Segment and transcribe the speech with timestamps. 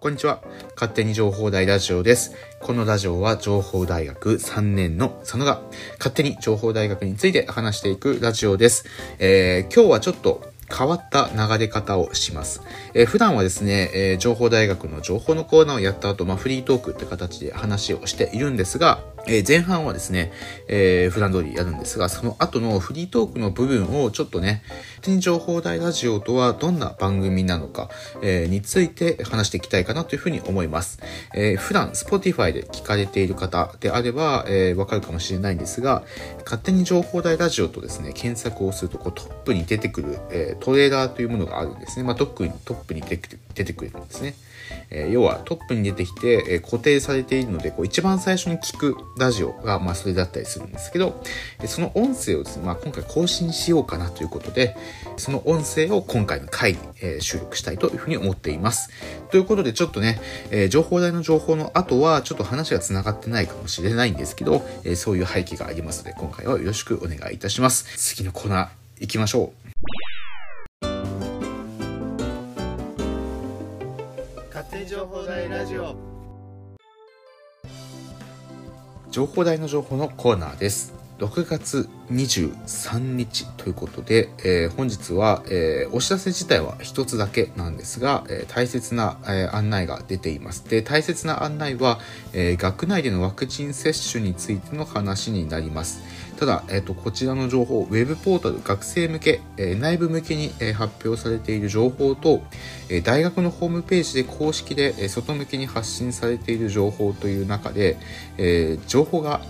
[0.00, 0.40] こんにちは。
[0.76, 2.34] 勝手に情報大ラジオです。
[2.62, 5.60] このラジオは情報大学3年の佐野が
[5.98, 8.86] 勝手に情報大学について話していくラジオです。
[9.18, 12.62] えー、今日はちょっと変わった流れ方をします。
[12.94, 20.32] えー、普段はですね、えー、情報大学の情報のコーナーをやった後、まあ、フリートークって形で話をしているんですが、え、前半はですね、
[20.68, 24.62] えー、普段通りやるんですが、その後のフリートークの部分をちょっとね、
[25.02, 27.90] 天情報大ラジオとはどんな番組なのか、
[28.22, 31.00] えー、について話していきたいかなというふうに思います。
[31.34, 36.02] えー、普段 Spotify で聞かれている方であれば、えー、わかるかもしれないんですが、
[36.44, 42.04] 勝手に情報大ラジオとですね、検索をするとこうトップに出てくる、え、トレーダーというものがあるんですね。
[42.04, 43.16] まあ、特にトップに出
[43.64, 44.34] てくるんですね。
[44.90, 51.22] え、要はトップに出てきて、え、固定されているので、こう一番最初に聞くラジオが、まあ、それだったりするんですけど、
[51.66, 54.76] その音声をですね、まあ、今回更新しようかなということで、
[55.16, 58.90] その音声を今回の回に、えー、収録したいというふうに思っています。
[59.30, 60.20] ということで、ちょっとね、
[60.50, 67.84] えー、情報台の情報の後は、ちょっと話が繋がってないかもしれないんですけど、えー、そういう背景がありますので、今回はよろしくお願いいたします。
[67.96, 68.68] 次のコーナー
[69.00, 69.60] 行きましょう。
[74.48, 76.19] 勝手に情報大ラジオ
[79.10, 80.94] 情報台の情報のコーナーです。
[81.18, 90.64] 6月23日ということで、えー、本日は、えー、お知らせ自体は一つだけなんですが、えー、大切な、え案内が出ています。
[90.68, 91.98] で、大切な案内は、
[92.32, 96.02] え学内でのワクチン接種についての話になります。
[96.40, 102.42] ただ、えっ、と、こちらの情報、ウェブポータル学生向け、え内部向けに、え発表されている情報と、
[102.88, 107.98] え大学のホームページで公式で、え外向けに発信されている情報という中で、
[108.38, 109.42] え情報が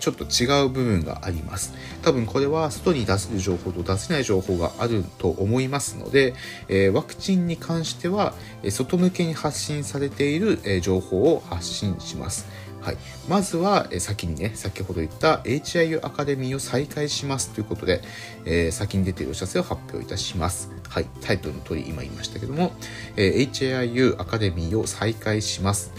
[0.00, 1.74] ちょっと違う部分があります。
[2.02, 6.34] 多分これは外に出せる情報と出せない情報があると思いますので、
[6.66, 12.46] えワクチンに関しては、え外向けに発信されている、え情報を発信します。
[12.82, 12.96] はい、
[13.28, 18.02] まずは、え先にね、先ほど言った HIU アカデミーを再開しますということで、
[18.44, 20.70] えー、先に出ているお知らせを発表いたします。
[20.88, 22.72] はい、タイトルの通り今言いましたけども、
[23.16, 25.92] えー、HIU アカデミーを再開します。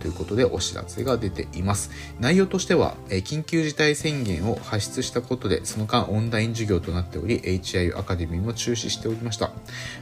[0.00, 1.90] ということでお知らせが出ています。
[2.18, 9.52] 内容としては、緊急事態宣言を発出したことで、その間オンライン授業となっており、HIU アカデミーも中止しておりました。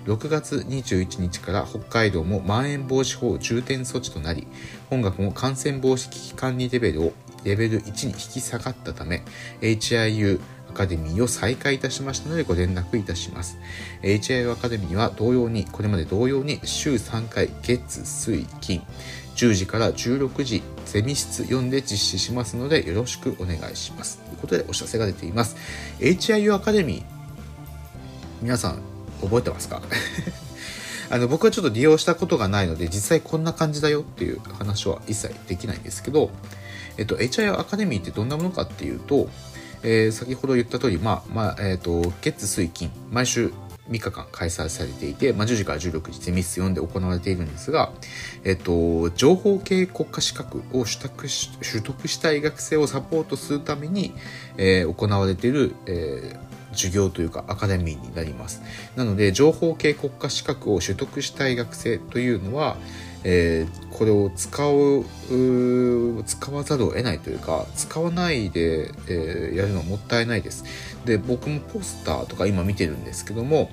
[0.06, 4.47] 6月21日から北海道もまん延防止法重点措置となり、
[4.88, 7.12] 本学も感染防止危機管理レベルを
[7.44, 9.22] レベル1に引き下がったため、
[9.60, 13.59] HIU アカデミーを再開いたしましたのでご連絡いたします。
[14.03, 18.82] HIU アカデミーは同様に、これまで同様に週3回月、水、金、
[19.38, 24.19] 10時から16時、ゼミ室4で実施しますのでよろしくお願いします。
[24.19, 25.54] ということでお知らせが出ています。
[26.00, 27.04] HIU アカデミー、
[28.43, 28.82] 皆さん
[29.22, 29.81] 覚えてますか？
[31.10, 36.31] あの僕はちょっと利用したことがないので実際こんな感じだよっていう話は一切できないんですけど、
[36.97, 39.28] えっと、HIU アカデミーってどんなものかっていうと、
[39.84, 43.53] えー、先ほど言った通り、まあ、まあ、えっ、ー、と、月水金、毎週
[43.91, 47.93] 3日間開催されていて、まあ、10時から16時ゼミ室4で行われているんですが、
[48.44, 54.15] えっと、情報系国家資格を取得し取得したい学生をサポートするために、
[54.56, 58.62] えー、行われている、えー授業というかアカデミーになります。
[58.94, 62.77] なので、情報系国家資格を取得したい学生というのは、
[63.25, 65.04] えー、これを使う
[66.58, 70.64] わざるを得ないというか使わないで、えー、やるのはもったいないです
[71.04, 73.70] で僕もポスターとか今見てるんですけども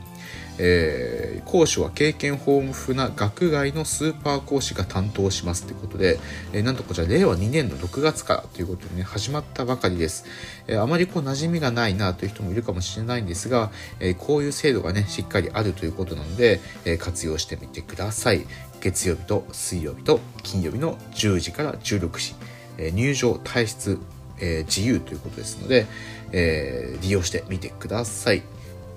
[0.57, 6.19] えー、講師は経験豊富な学外のスーパー講師が担当しますということで、
[6.53, 10.25] えー、なんとこちら令和2年の6月からということでね、始まったばかりです。
[10.67, 18.45] えー、あまりこう馴染みがないなという人もいるかもしれないんですが、えー、こういう制度がね、しっかりあるということなので、えー、活用してみてください。
[18.79, 22.35] 月曜日と水曜日と金曜日の10時から16時、
[22.77, 23.99] え、入場、退出、
[24.39, 25.85] え、自由ということですので、
[26.31, 28.43] え、利用してみてください。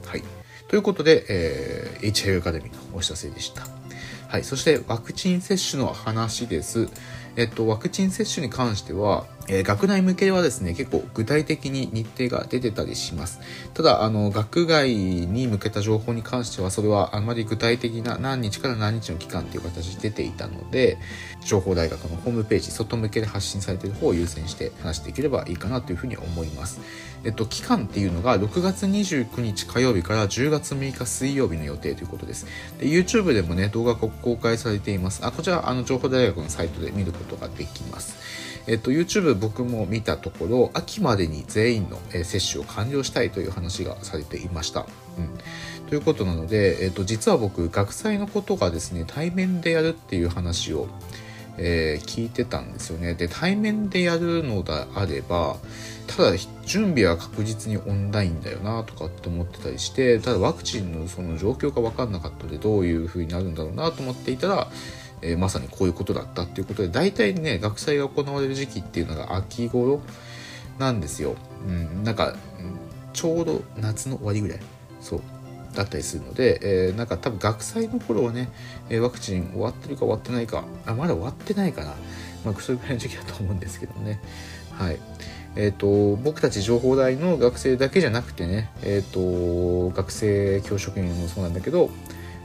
[0.07, 0.23] はい。
[0.69, 3.67] ということで、え、HIV アカデミーのお知らせでした。
[4.29, 4.45] はい。
[4.45, 6.89] そして、ワクチン接種の話です。
[7.37, 13.41] えっと、ワクチン接種に関しては、えー、学内向けはですね、結構具体的に日程が出てたりします。
[13.75, 20.99] ただ、あの、学外に向けた情報に関しては、それはあまり具体的な何日から何日の期間という形で出ていたので、
[21.45, 26.81] 情報大学のホームページ、外向けで発信されている方を優先して話していければいいかなというふうに思います。
[27.25, 32.47] えっと、期間っていうのが6月29日火曜日から10月6日水曜日の予定ということです。
[32.79, 35.25] で、YouTube でもね、動画が公開されています。
[35.25, 38.17] あ、こちら、あの、情報大学のサイトで見ることができます。
[38.69, 44.87] えっと、YouTube 僕も見たところ、秋までに全員の、接種を完了したいという話がされていました。
[45.89, 50.87] ということなので、えーと、実は僕学祭のことがですね対面でやるっていう話を、
[51.57, 53.15] えー、聞いてたんですよね。
[53.15, 55.57] で対面でやるのであれば
[56.07, 56.37] ただ
[56.67, 64.69] 準備は確実にオンラインだよなとかって思ってたりしてただワクチンのその状況が分かんなかったのでどういう風になるんだろうなと思っていたら、
[65.23, 70.01] えー、まさにこういうことだったっていうことで大体ね学祭が行われる時期っていうのが秋頃
[70.79, 71.35] なんですよ。
[71.67, 72.35] うん、なんか
[73.13, 74.61] ちょうど夏の終わりぐらい
[75.01, 75.21] そう
[75.75, 78.49] だったりするので、えー、なんか多分学祭の頃はね、
[78.89, 81.95] えワクチン終わってるか終わってないかあまだ終わってないかな、
[82.45, 84.21] まあ、それぐらいの時期だと思うんですけどね。
[84.73, 84.99] はい。
[85.57, 91.91] えーと、僕たち情報大の学生だけじゃなくてね、えーと、学生教職員もそうなんだけど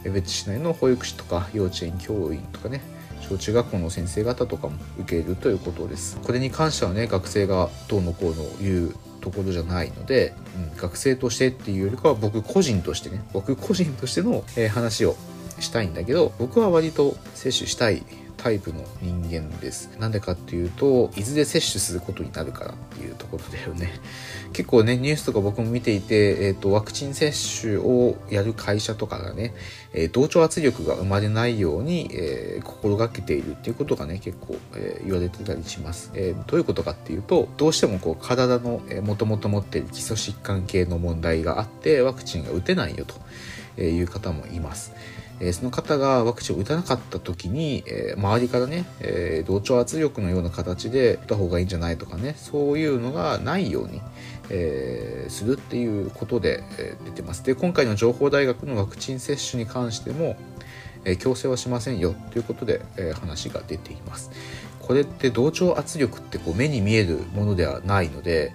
[0.04, 2.82] 江別市内の保育士とか幼稚園教員とかね
[3.22, 6.20] 小中学校の先生方とかも受けるということです。
[6.22, 10.36] これに関してはね学生がどうのこうの言うところじゃないので、
[10.74, 15.16] うん、学生としてっていうよりかは僕個人としてね僕個人としての、えー、話を
[15.60, 18.04] したいんだけど僕は割と接種したい
[18.44, 19.98] タイプの人間です。
[20.00, 23.94] なんでかっていうと、いずれ摂取することになるからっていうところだよね。
[24.52, 27.32] 結構ね、ニュースとか僕も見ていて、えっ、ー、と、ワクチン接
[27.62, 29.54] 種をやる会社とかがね、
[29.94, 36.12] えー、同調圧力が生まれないように、えー、心がけているっていうことがね、結構、えー、言われてたりします。
[36.14, 43.16] えどういうことかっていうと、どうしてもこう、体の、えー、もともと持っている基礎疾患系の問題があって、ワクチンが打てないよと
[43.78, 44.94] えいう方もいます。
[45.40, 54.02] えその方がワクチンを打たなかった時に、え周りからね、え同調圧力のような形で打った方がいいんじゃないとかねそういうのがないように、
[54.50, 60.38] えー、するっていうことで、え出てますで今回の情報大学のワクチン接種に関しても、
[61.06, 64.32] え強制はしませんよということで、え話が出ています
[64.80, 68.54] これって同調圧力ってこう目に見えるものではないので、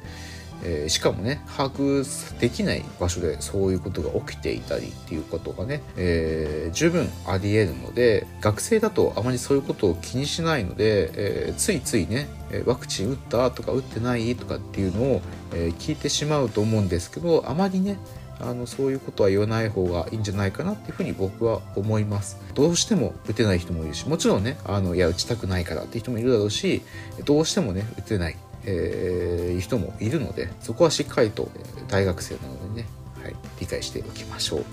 [0.64, 12.28] えー、しかもね把握できない場所でそういうことが起きていたりっていうことがね、えー、十分ありえるので学生だとあまりそういうことを気にしないので、えー、ついついね
[12.66, 15.20] ワクチン打ったとか打ってないとかっていうのを、
[15.52, 17.98] え聞いてしまうと思うんですけどあまりね
[18.40, 22.38] あのそういうことは言わない方がいいんじゃないかなっていうふうに僕は思います。
[22.54, 26.82] どうしても打てない人もいるしもちろんねあのいや打ちたくないからっていう人もいるだろうし
[27.24, 28.36] どうしてもね打てない。
[28.64, 31.48] えう、人もいるのでそこはしっかりと
[31.88, 32.88] 大学生なのでね、
[33.22, 34.64] はい、理解しておきましょう。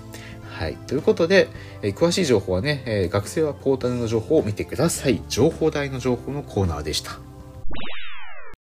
[0.48, 0.76] はい。
[0.86, 1.48] ということで、
[1.82, 5.22] えー、詳しい情報はね、えー、学生はポータルの情報を見てください。
[5.28, 7.25] 情報台の情報のコーナーでした。